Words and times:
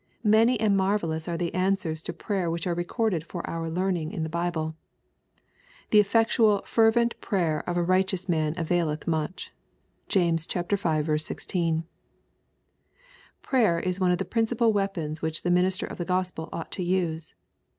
Many 0.23 0.59
and 0.59 0.75
marvellous 0.75 1.27
are 1.27 1.37
the 1.37 1.53
answers 1.53 2.01
to 2.01 2.11
prayer 2.11 2.49
which 2.49 2.65
are 2.65 2.73
recorded 2.73 3.23
for 3.23 3.47
our 3.47 3.69
learning 3.69 4.11
in 4.13 4.23
the 4.23 4.31
Bible. 4.33 4.73
'^ 5.37 5.43
The 5.91 5.99
effectual 5.99 6.63
fervent 6.65 7.21
prayer 7.21 7.63
of 7.69 7.77
a 7.77 7.83
righteous 7.83 8.27
man 8.27 8.55
avail 8.57 8.89
eth 8.89 9.05
much." 9.05 9.53
(James 10.07 10.47
v. 10.47 11.17
16.) 11.19 11.83
Prayer 13.43 13.79
is 13.79 13.99
one 13.99 14.11
of 14.11 14.17
the 14.17 14.25
principal 14.25 14.73
weapons 14.73 15.21
which 15.21 15.43
the 15.43 15.51
minister 15.51 15.85
of 15.85 15.99
the 15.99 16.05
Gospel 16.05 16.49
ought 16.51 16.71
to 16.71 16.83
use. 16.83 17.35